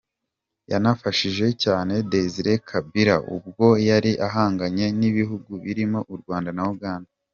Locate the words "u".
6.15-6.15